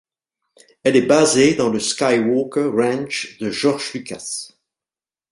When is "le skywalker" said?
1.69-2.71